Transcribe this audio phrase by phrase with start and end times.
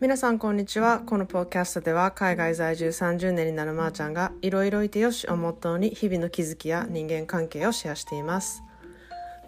[0.00, 1.00] 皆さんこんにちは。
[1.00, 8.62] このポッドキャストでは海外在住30年になるまーちゃんがいろいろいてよしをモットーに日々の気づきや人間関係をシェアしています。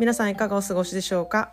[0.01, 1.53] 皆さんいかがお過ごしでしょうか？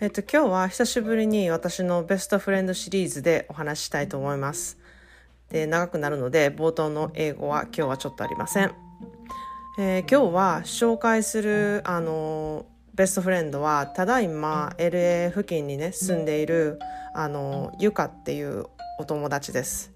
[0.00, 4.76] えっと今日は久しぶりに私のベストフレンドシリーズでお話ししたいと思います。
[5.48, 8.72] で長くなるので冒頭の英語は今日はちょっとありません、
[9.78, 12.66] えー、今日は紹介するあの
[13.00, 16.78] ベストフレンドはただいま LA 付近にね住んでいる
[17.14, 18.66] あのゆかっていう
[18.98, 19.90] お友達です。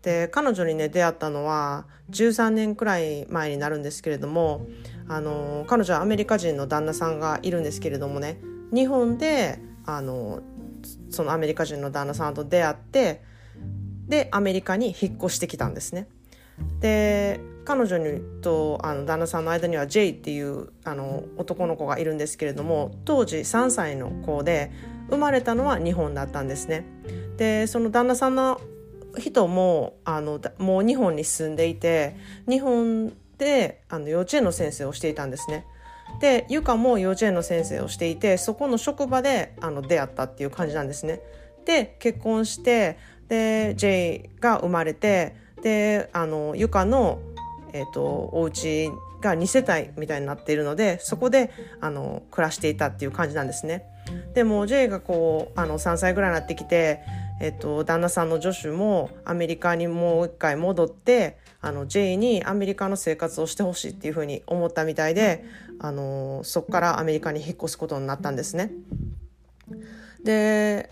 [0.00, 4.66] で彼女にね出会ったのは13年くらい前になるんですけれども
[5.06, 8.40] あの彼女はアメリカ人の旦那さんがいるんですけれどもね
[8.72, 10.40] 日本であの
[11.10, 13.22] そのアメリカ人の旦那さんと出会って
[14.08, 16.08] でアメリカに引っ越してきたんですね。
[16.80, 24.70] で彼女にとあの旦那さんの間には J っていうあの男の子がいるんですけれども当時3歳の子で
[25.10, 26.84] 生まれたのは日本だったんですね。
[27.36, 28.60] でその旦那さんの
[29.18, 32.16] 人もあのもう日本に住んでいて
[32.48, 35.66] 日本であの幼稚園の先生をしていたんですね。
[36.20, 41.20] でゆかも幼稚園の先生をしていてそこの職場であの出会ったっていう感じなんですね。
[41.64, 42.96] で結婚して
[43.28, 47.20] で J が生まれてであのゆかの、
[47.72, 48.90] えーと、お家
[49.20, 53.84] が2世帯みたいになっているのでそこであの暮らしていたっていう感じなんですね。
[54.34, 57.02] でも J がこうあの3歳ぐらいになってきて、
[57.40, 65.44] えっと、旦那さんのジョシュもアメリカにもう一回戻ってあの J にアメリカの生活をしてほしいっていうふうに思ったみたいで
[65.80, 68.70] あのそこからアメリカに引っ越すことになったんですね。
[70.22, 70.90] で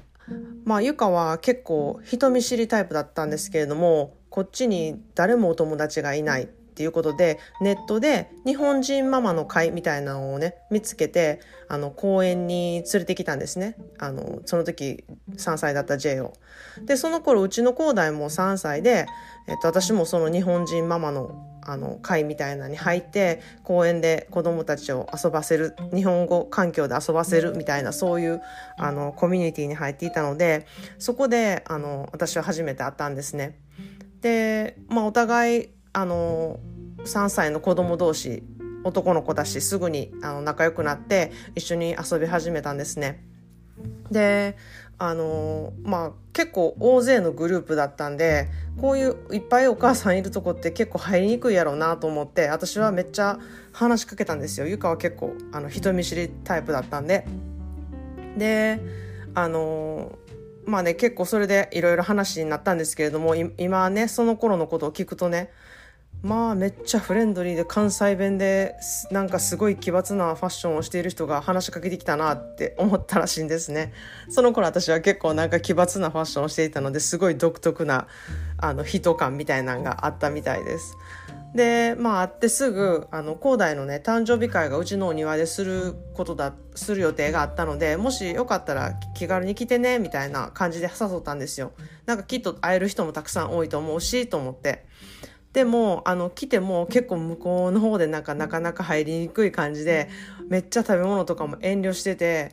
[0.65, 15.05] まあゆかは結構人見知りタイプだったんですけれどもこっちに誰もお友達がいないっていうことでネットで日本人ママの会みたいなのをね見つけてあの公園に連れてきたんですねあのその時
[15.37, 16.33] 3歳だった J を。
[16.85, 19.07] でその頃うちの兄弟も3歳で、
[19.47, 21.31] えっと、私もその日本人ママの
[21.63, 28.43] あの会みたいなのに入って公園で子どもたちを遊ばせる日本語環境で遊ばせるみたいなそういう
[28.79, 30.67] あのコミュニティに入っていたので
[30.99, 33.61] そこであの私は初めて会ったんですね。
[34.25, 36.59] で、まあ、お互いあの
[37.05, 38.43] 3歳の子供同士
[38.83, 43.23] 男の子だしすぐにあの仲良くなって一緒に遊び始めたんですね。
[44.11, 44.57] で
[44.97, 48.49] あのまあ結構大勢のグループだったんで
[48.81, 53.39] こういういっぱいお母さんいるとこって結構入りにくいやろうなと思って私はめっちゃ
[53.73, 57.27] 話しかけたんですよゆかは結構あの人見知りタイプだったんで
[58.39, 58.81] で
[59.35, 60.19] あの
[60.67, 65.51] まあね結構それでいろいろ話になったんですけれども今ねその頃のことを聞くとね
[66.23, 68.77] まあめっちゃフレンドリーで関西弁で
[69.11, 73.93] なんかすごい奇抜なファッションをしている人が話しかけてきたなって思ったらしいんですね。
[74.31, 78.07] その頃私は結構なんか奇抜なファッションをしていたのですごい独特な
[78.57, 80.97] あの人感みたいなのがあったみたいです。
[81.55, 91.73] でまあ会ってすぐあの広大のね誕生日会がうちのお庭ですることだする予定があったのでもしよかったら気軽に来てねみたいな感じで誘ったんですよ。
[92.07, 94.85] なんかきっと会える人もたくさん多いと思うしと思って。
[95.53, 100.09] でもあの来ても結構向こうの方でなんかなかなか入りにくい感じで
[100.49, 102.51] めっちゃ食べ物とかも遠慮してて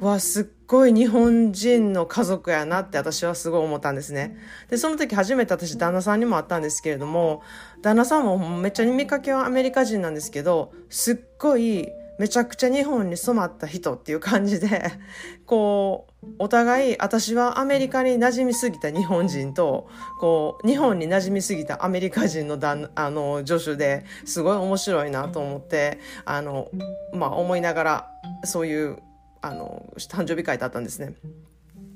[0.00, 4.36] わすっごい日本人の家族やなって私はすごい思ったんですね。
[4.70, 7.42] でその時初めて私旦那さんにも会ったんですけれども
[7.82, 14.90] 旦那さんもめっちゃ見かけはアメリカ人なんですけどすっごいめちゃくちゃ日本に染まった人っていう感じで、
[15.46, 19.86] こう、お互い、私はアメリカに馴染みすぎた日本人と、
[20.20, 26.68] こう、日本に馴染みすぎたアメリカ人のだあの助手ですごい面白いなと思って、あの、
[27.14, 28.10] まあ思いながら、
[28.42, 28.98] そういう、
[29.40, 31.14] あの、誕生日会だったんですね。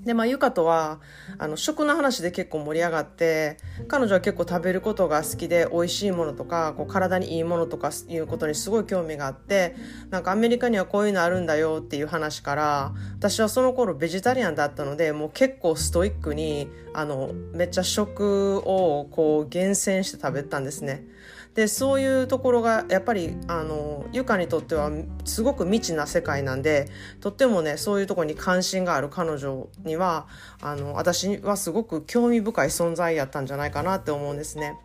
[0.05, 1.01] で、まあ、ゆかとは、
[1.39, 9.77] あの、食の話で結構盛り上がって、彼女は結構食べることが好きで、美味しいものとか、こう、体にいいものとかいうことにすごい興味があって、
[10.11, 21.07] なんかアメリカにはこういうのあるんだよっていう話から、私はその頃ベジタリアンだったので、もう結構ストイックに、あの、めっちゃ食をこう、厳選して食べたんですね。
[21.55, 24.91] でそういうところがやっぱりあのゆかにとっては
[25.25, 26.89] すごく未知な世界なんで
[27.21, 30.27] とってもねそういうとこに関心がある彼女には
[30.63, 34.79] あの私はすごく興味深い存在やったんじゃないかなって思うんですね。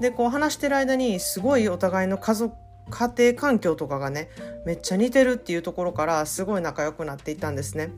[0.00, 2.54] でこう話してる間にすごいお互いの家族
[2.90, 4.28] 家庭環境とかがね
[4.66, 7.90] めっちゃ似てるっていうところからすごい仲良くなっていったんですね。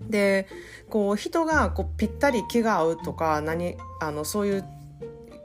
[0.00, 0.46] で
[0.90, 4.64] こう人がこうぴったり気が合うとか何あのそういう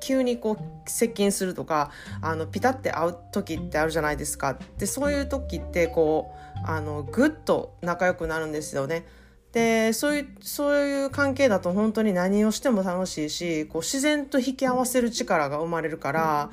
[0.02, 6.34] 急にこう接近するとかあのピタって会う時ってあるじゃないですかでそういう時ってこ
[6.66, 9.06] うあのぐっと仲良くなるんですよね。
[9.54, 16.50] でそういうそういう関係だと本当に何をしても楽しいしこう自然と引き合わせる力が生まれるから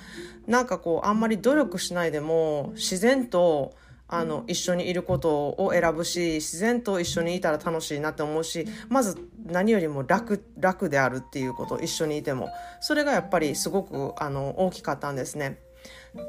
[0.49, 3.75] なんかこうあんまり努力しないでも自然と
[4.08, 12.49] あの一緒にいることを選ぶし自然と一緒にいたら楽しいなって思うしまず何よりも楽楽であるっていうこと一緒にいても
[12.81, 15.60] それがやっぱりすごくあの大きかったんですね。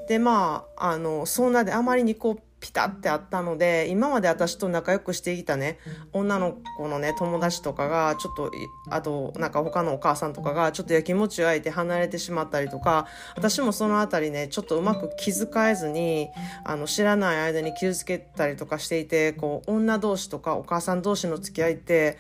[0.08, 5.80] でまああのそんなであまりにこうピタってあったので今まで私と仲良くしていたね
[6.12, 8.52] 女の子のね友達とかがちょっと
[8.90, 16.28] あとなんか他のお母さんとかがちょっとやきもちを焼いて離れてしまったりとか私もその辺りねちょっとうまく気遣えずに
[16.66, 22.18] あの知らない間に傷つけたりとかしていてこう女同士とかお母さん同士の付き合いって、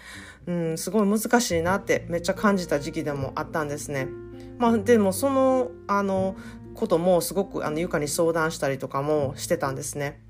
[0.48, 4.08] うん、すごい難しいなってめっちゃ感じた時期でもあったんですね。
[4.58, 6.36] まあ、でもそのあの
[6.76, 10.22] こともすごくあのゆかに相談したりとかもしてたんですね。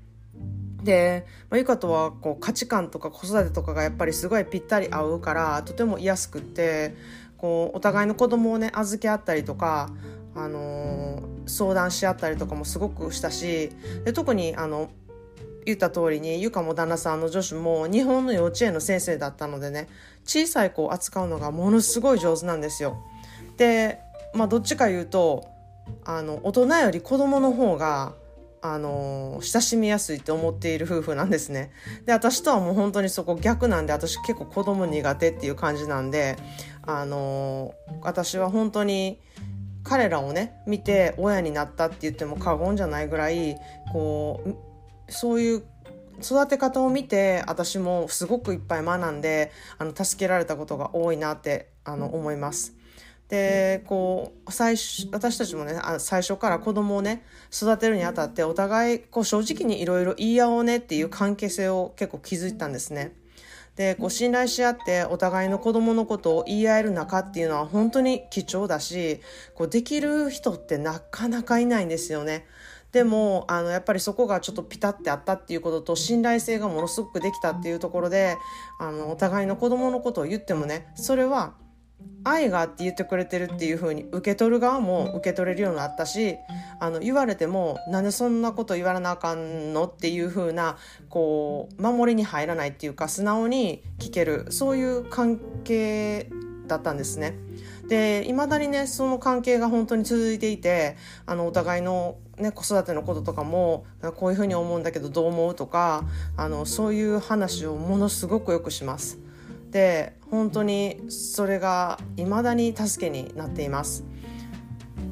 [0.82, 6.94] で、まあ、ゆかとはこう価値観とか子育てとかがやっぱりすごいぴったり合うからとても居やすくって
[7.36, 9.90] こうお互いの子供をね預け合ったりとか、
[10.34, 13.70] あのー、相談し合ったりとかもすごくしたし
[14.04, 14.90] で特にあの
[15.66, 19.88] 言った通りにゆかも旦那さんの女子も日本の幼稚園の先生だったのでね
[20.24, 23.02] 小さい子を扱うのがものすごい上手なんですよ。
[23.56, 23.98] で
[24.34, 25.46] まあどっちか言うと
[26.04, 28.14] あの大人より子供の方が
[28.62, 31.72] あの親しみやすいって思っている夫婦なんですね。
[32.04, 36.36] で私とはもう本当にそこ逆なんで私結構子供苦手っていう感じなんで
[36.82, 39.20] あの私は本当に
[39.82, 43.56] 彼らをね見て親になったって言っても過言じゃないぐらい
[43.92, 45.62] こうそういう
[46.22, 52.74] 育て方を見て私もすごくいっぱい学んであの助けられたことが多いなってあの思います。
[53.30, 63.14] でこう最初私たちもねあ最初から子供をね育てるにあたってお互いこう正直にいろいろ言い合おうねっていう関係性を結構築いたんですね。
[63.76, 69.20] でこう信頼し合ってお互いの子供のことを言い合える仲っていうのは本当に貴重だし
[69.54, 72.46] こうできる人ってなかなかいないんですよね。
[72.90, 78.36] でもあのやっぱりそこがちょっとピタってあったっていうことと信頼性がものすごくできたっていうところで
[78.80, 81.54] あのお互いの子供のことを言ってもねそれは
[82.24, 86.36] 愛があって言ってくれてるっていう風に受け取る側も受け取れるようになったし
[86.78, 90.76] あの言われてもなんでそんなこと言われなあかんのっていう風な
[91.08, 96.28] こう守りに入らないっていうか素直に聞けるそういう関係
[96.66, 97.36] だったんですね。
[97.88, 103.84] でいまだにねその関係が本当に続いていてあのお互いの、ね、子育てのこととかも
[104.16, 106.04] こういうふうに思うんだけどどう思うとか
[106.36, 109.18] あのそういう話をものすごくよくします。
[109.70, 114.04] で本当にそれが未だに助けになっています。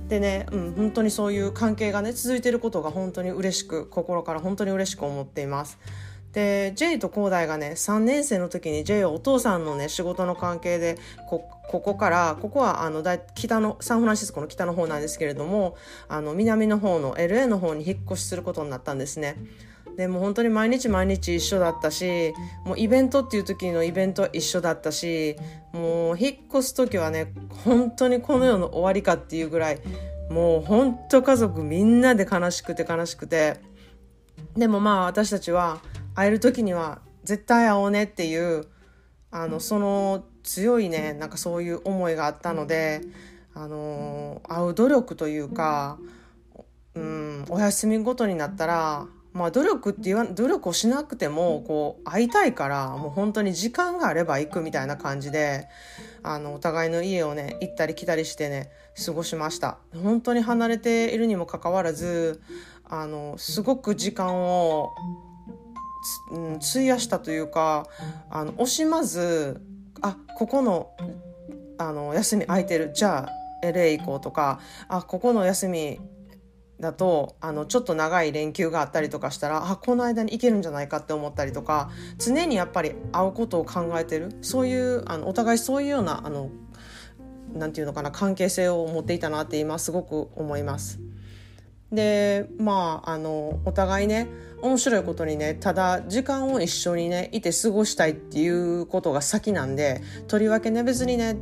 [0.08, 5.78] でね、うん、本当にそういう関係がね続いていることが本当に嬉しく心から本当に嬉しく思っています。
[6.32, 11.40] で J と広大がね3年生の時に J はお父さんのね仕事の関係でこ
[11.70, 13.02] こからここはあの
[13.34, 15.76] 北のサンフランシスコの北の方なんですけれども
[16.08, 19.36] あの南の方の LA の方に引っ越しすることになったんですね。
[19.98, 22.32] でも本当に毎日毎日一緒だったし
[22.64, 25.36] もうイベントっていう時のイベントは一緒だったし
[25.72, 27.34] もう引っ越す時はね
[27.64, 29.80] 本当にこの世の終わりかっていうぐらい
[30.30, 33.60] もう本当家族みんなで悲しくて悲しくて。
[34.56, 35.80] でもまあ私たちは
[36.14, 38.66] 会える時には絶対会おうねっていう
[39.30, 43.02] あのその強いねなんかそういう思いがあったので
[43.54, 45.98] あの会う努力というか、
[46.94, 55.68] うん、お休みごとになったらまあ、努力って言わ努力をしなくてもこう会いたいからもう本当に時間があれば行くみたいな感じで
[56.22, 58.70] あのお互いの家をね行ったり来たりしてね
[59.04, 59.78] 過ごしました。
[60.02, 62.40] 本当に離れているにもかかわらず
[62.84, 64.94] あのすごく時間を、
[66.32, 67.86] うん、費やしたというか
[68.30, 69.60] あの惜しまず
[70.00, 70.90] あここの
[71.76, 72.92] あの休み空いてる。
[72.94, 76.00] じゃあ LA 行こうとかあここの休み
[76.80, 86.50] だとあのちょっと長い連休があったりとかしたらあこの間に行けるんじゃないかって思ったりとか常にやっぱり会うことを考えてるそういうあのお互いそういうようなあの
[87.52, 91.00] なんていうのかな関係性を持っていたなって今すごく思います。
[91.90, 94.28] でまああのお互いね
[94.60, 101.36] 面白いことにねただ時間を一緒にねいて過ごしたいっていうことが先なんでとりわけね別にね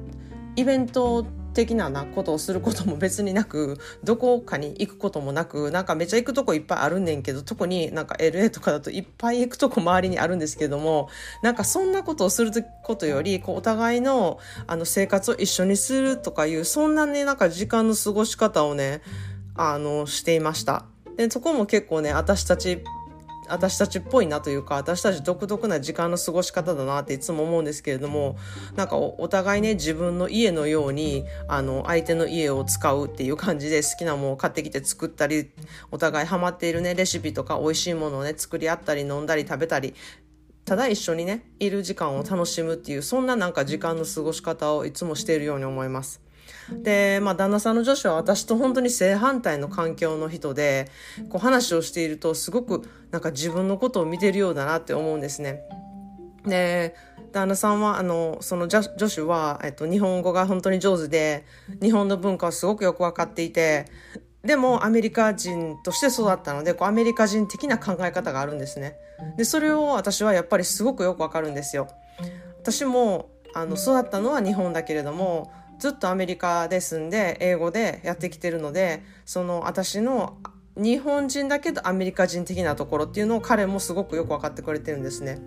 [0.55, 1.27] イベント
[1.57, 11.09] 的ななことをすることも別になくどこかに行くこともなくなんかめちゃ行くとこいっぱいあるんねんけど特になんか LA とかだといっぱい行くとこ周りにあるんですけども
[11.43, 12.53] なんかそんなことをする
[12.85, 19.01] ことよりこうお互いのあの生活を一緒にするとかいうそんなねなんか時間の過ごし方をね
[19.55, 20.85] あのしていました。
[21.17, 22.85] でそこも結構ね私たち
[23.49, 28.37] 私たちっぽいなというか私たち独特な時間の過ごし方だなっていつも思うんですけれども
[28.75, 35.51] なんかお互いね自分の家のようにあの相手の家を使うっていう感じで好きなものを買ってきて作ったり
[35.91, 39.95] お互いハマっているねレシピとか美味しいものをね作り合ったり飲んだり食べたり
[40.65, 46.26] ただ一緒にねいる時間を楽しむっていうそんななんか時間の過ごし方をいつもしているように思います。
[46.71, 50.89] で、まあ、旦那さんの女子は私と本当に正反対の環境の人で、
[51.29, 55.63] こう話をしているとすごくなんか自分のことを見てるようだなって思うんですね。
[56.45, 56.95] で、
[57.33, 61.45] 旦那さんは、あの、その女子は、えっと、日本語が本当に上手で、
[61.83, 63.87] 日本の文化をすごくよくわかっていて、
[64.43, 68.97] でもアメリカ人として育ったので、こうアメリカ人的な考え方があるんですね。
[69.37, 71.89] で、それを私はやっぱりすごくよくわかるんですよ。
[72.61, 80.39] 私も、あの、育ったのは日本だけれども、ずっとアメリカで住んで英語でやってきてるのでその私の
[80.77, 85.39] 日本人だけどアメリカ人的なところっていうのを彼もすごくよく分かってくれてるんですね。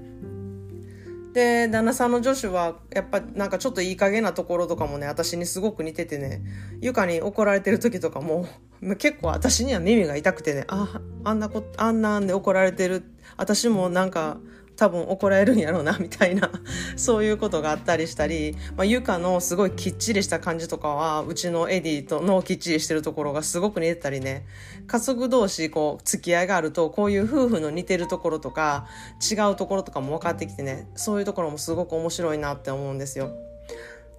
[1.33, 6.41] で旦那さんの女子はやっぱなんかちょっといい加減なところとかもね私にすごく似ててね
[6.81, 8.47] ゆかに怒られてる時とかも
[8.97, 13.03] 結構私には耳が痛くてねああんなこあんなんで怒られてる
[13.37, 14.37] 私もなんか
[14.79, 16.49] 多分怒られるんやろうなみたいな
[16.95, 24.45] そういうことがあったりしたり、まあ、ゆかのすごいきっちりした感じとかはうちのエディとのきっちりしてるところがすごく似てたりね。
[24.87, 28.87] 家族同士こう付き合いがあるとこういう夫婦の似てるところとか
[29.29, 30.87] 違うところとかも分かってきてね。
[30.95, 33.31] そういうところもすごく面白いなって思うんですよ。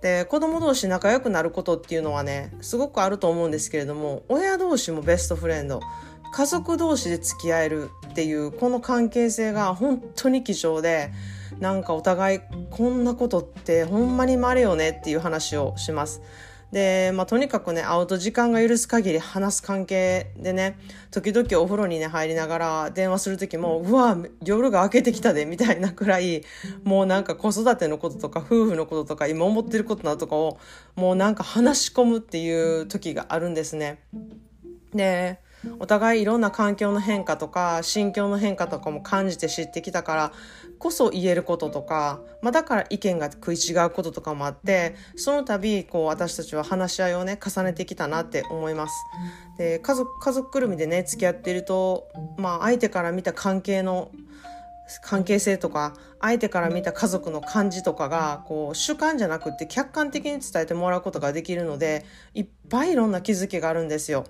[0.02, 5.81] で子供同士仲良くなることっていうのはねすごくあると思うんですけれども親同士もベストフレンド。
[6.33, 11.13] 家族同士で付き合えるっていうこの関係性が本当に貴重で
[11.59, 16.23] なんかお互いこんなことってほんまに稀よねっていう話をします。
[16.73, 20.79] で、まあ、とにかくね、会うと時間が許す限り話す関係でね、
[21.11, 26.45] 時々お風呂にね、入りながら電話する時も、うわ、夜が明けてきたで、みたいなくらい、
[26.85, 30.59] もうなんか子育てのこととか、夫婦のこととか、今思ってることなどとかを、
[30.95, 33.99] もうなんか話し込むっていう時があるんですね。
[34.95, 35.41] で、
[35.79, 40.33] お互いいろんな環境の変化とか心境の変化とかも感じて知ってきたから
[40.79, 48.95] こそ言えることとか、まあ、だから意見が食い違うこととかもあってその度こう私たちは話し合いをね重ねてきたなって思います。
[49.59, 54.11] で家族家族ぐるみでね付き合っていると、まあ、相手から見た関係の
[55.02, 64.25] 関係性とか相手から見た家族の感じとかがこう主観じゃなくって客観的に伝えてもらうことができるのでいっぱいいろんな気づきがあるんですよ。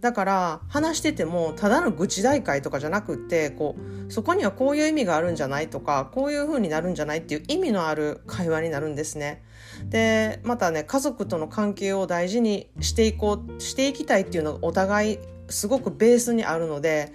[0.00, 3.76] だから話しててもただの愚痴大会とかじゃなくってこ
[4.08, 9.42] うそこにはこういう意味があるんじゃないとかこういう風になるんじゃないっていう意味のある会話になるんですね。
[9.88, 17.12] でまたね家族との関係を大事にしていこうしていきたいっていうのがお互いすごくベースにあるので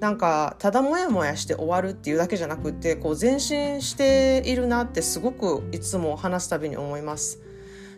[0.00, 7.40] なんかただモヤモヤして終わるっていうだけじゃなくてこう前進しているなってすごくいつも話すたびに思います。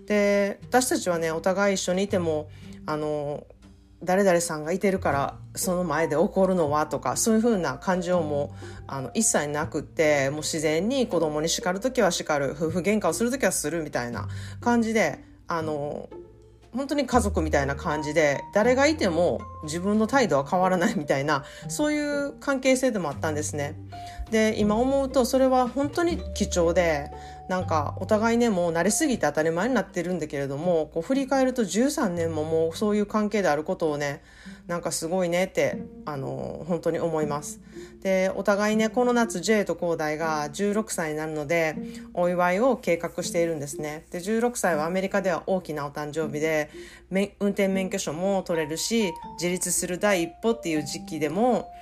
[0.06, 2.48] で私たちはねお互い一緒にいても
[2.86, 3.46] あの
[4.02, 8.54] 誰々さんがいてるからその前で怒るのはとかそういう風な感情も
[8.86, 14.28] あの一切なくってもう自然に子供に叱る時は叱る夫婦喧嘩をする時はするみたいな
[14.60, 16.08] 感じであの
[16.72, 23.74] 本当に家族みたいな感じで誰がいても自分の態度は変わらないみたいなそういう関係性でもあったんですね。
[24.30, 27.10] で今思うとそれは本当に貴重で
[27.48, 34.22] なんかお互いねもう慣れすぎて当たり前になってるんだけれどもこう振り返ると13年ももうそういう関係であることをね
[34.66, 37.60] なんかすごいねってあの本当に思います。
[38.02, 41.76] でお互いねこの夏 J と広大が16歳になるので
[42.12, 44.04] お祝いを計画しているんですね。
[44.10, 46.70] で16歳はアメリカでは大きなお誕生日で
[47.10, 51.72] 運転免許証も取れるし自立する第一歩っていう時期でも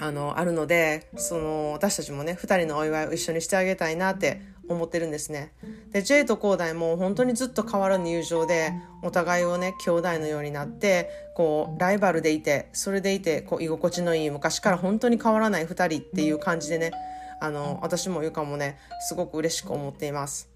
[0.00, 5.52] あのあるのでその私たちもね2人のお祝いを一緒にしてあげたいなって思ってるんですね。
[5.92, 16.92] で J と広大も本当にずっと変わらぬ友情でお互いをね兄弟のようになってこうライバルでいてそれでいてこう居心地のいい昔から本当に変わらない2人っていう感じでね
[17.40, 18.78] あの私もゆかもね
[19.08, 20.48] すごく嬉しく思っています。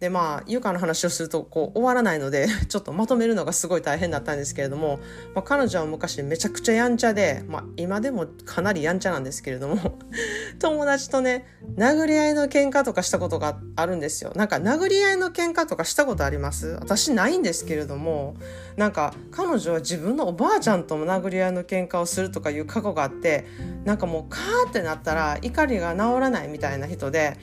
[0.00, 4.98] でまあ優香の話をするとこう終わらないので ちょっとまとめるのがすごい大変だったんですけれども、
[5.34, 9.98] まあ、彼女は昔めちゃくちゃやんちゃで、まあ、今でもかなりやんちゃなんですけれども
[10.60, 14.32] 友達とね殴り合いの喧嘩とかしたことがあるんですよ。
[14.34, 16.76] なんか殴り合いの喧嘩とかしたことあります？
[16.80, 18.34] 私ないんですけれども
[18.76, 23.46] なんか彼女は自分のおばあちゃんとも殴り合いの喧嘩をするとかいう過去があって
[23.84, 27.38] なんかもうカーってなったら怒りが治らないみたいな人で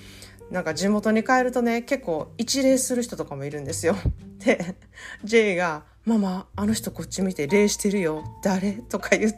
[0.53, 3.95] なんか地元に帰るとね結構一礼する人とかもいるんですよ。
[4.45, 4.75] で
[5.24, 8.24] J がママあの人こっち見て礼してるよ。
[8.43, 8.74] 誰？
[8.74, 9.33] とか言う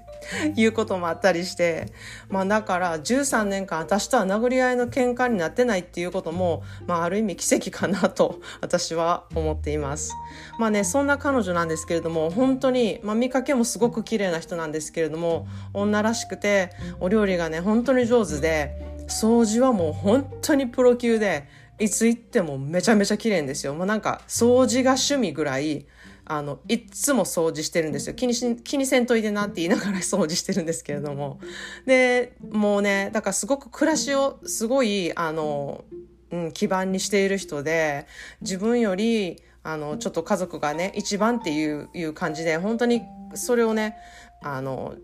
[0.59, 1.85] いうこともあったりして。
[2.27, 10.13] まあだから13年間私とは殴り合いの喧嘩になってないっていうことも、まあ、ある意味奇跡かなと私は思っています。
[10.59, 21.47] まあねそんな彼女なんですけれども本当に、まあ、見かけもすごく綺麗な人なんですけれども女らしくてお料理がね本当に上手で掃除はもう本当にプロ級で
[21.79, 23.73] いつ行ってもめちゃめちゃ綺麗ですよ。
[23.73, 25.85] もうなんか掃除が趣味ぐらい
[26.27, 28.15] あの、いっつも掃除してるんですよ。
[28.15, 31.39] 気にし、気にせんといてなって言いながら掃除してるんですけれども。
[31.85, 35.85] で、もうね、だからすごく暮らしをすごい、あの、
[36.31, 38.07] うん、基盤にしている人で、
[38.41, 43.03] 自分より、あの、ちょっと家族がね、一番っていう、いう感じで、本当に
[43.35, 43.95] それをね、
[44.41, 44.95] あの、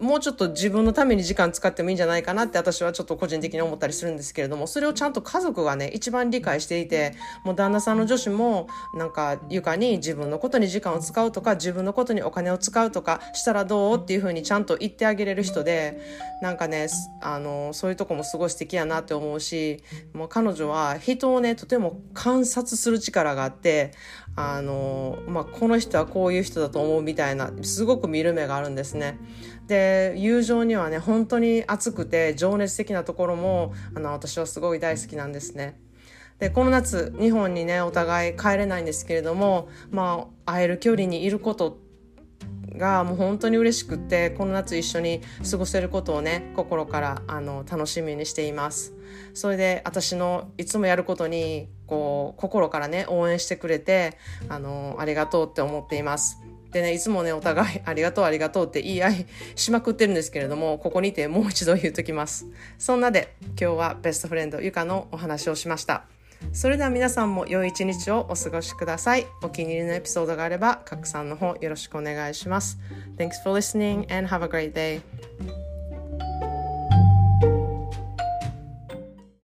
[0.00, 16.00] もうちょっと自分のために時間使ってもいいんじゃないかなって私はちょっと個人的に思ったりするんですけれども、それをちゃんと家族がね、一番理解していて、もう旦那さんの女子も、なんか床に自分のことに時間を使うとか、自分のことにお金を使うとかしたらどうっていうふうにちゃんと言ってあげれる人で、
[16.42, 16.88] なんかね、
[17.22, 19.82] あの、そういうとこもすごい素敵やなって思うし、
[20.12, 23.92] もう彼女は人をね、とても観察する力があって、
[24.36, 29.18] あの、まあ、この人はこういう人だと思うみたいな、すごく見る目があるんですね。
[29.66, 35.80] で友情にはね本当に熱くて情熱的なところもあの私はすごい大好きなんですね。
[36.38, 41.78] でこの夏日本にねお互い帰れないんですけれどもまあ会える距離にいること
[42.76, 48.94] がもう本当に嬉しくってこの夏一緒に過ごせることをね心からあの楽しみにしています
[49.32, 56.40] それで私のいつもやることにこう心からね応援してくれてあのありがとうって思っています
[56.74, 62.48] でね、いつもね、お互いありがとうありがとうって言い合いしまくってるんですけれども、ここにてもう一度言うときます。
[62.78, 66.06] そんなで、今日はベストフレンドゆかのお話をしました。
[66.52, 69.26] それでは皆さんも良い一日をお過ごしください。
[69.42, 72.78] お気に入りのエピソードがあれば、拡散の方よろしくお願いします。
[73.16, 75.63] Thanks for listening and have a great day.